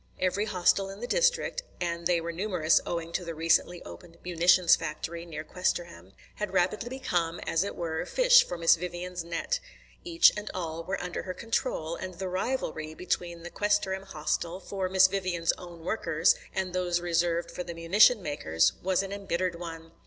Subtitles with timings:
[0.19, 4.75] Every Hostel in the district, and they were numerous owing to the recently opened Munitions
[4.75, 9.59] Factory near Questerham, had rapidly become, as it were, fish for Miss Vivian's net.
[10.03, 14.89] Each and all were under her control, and the rivalry between the Questerham Hostel "for
[14.89, 19.91] Miss Vivian's own workers" and those reserved for the munition makers was an embittered one.